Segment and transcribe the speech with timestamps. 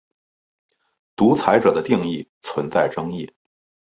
[1.15, 3.31] 独裁者的定义存在争议。